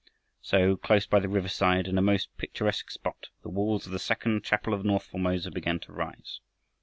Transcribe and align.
So, 0.41 0.77
close 0.77 1.05
by 1.05 1.19
the 1.19 1.29
riverside, 1.29 1.87
in 1.87 1.95
a 1.95 2.01
most 2.01 2.35
picturesque 2.35 2.89
spot, 2.89 3.27
the 3.43 3.49
walls 3.51 3.85
of 3.85 3.91
the 3.91 3.99
second 3.99 4.43
chapel 4.43 4.73
of 4.73 4.83
north 4.83 5.03
Formosa 5.05 5.51
began 5.51 5.77
to 5.81 5.91
rise. 5.93 6.39